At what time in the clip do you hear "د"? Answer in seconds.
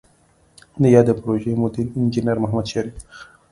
0.81-0.83